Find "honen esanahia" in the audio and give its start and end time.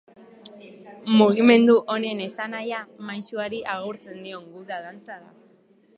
1.95-2.81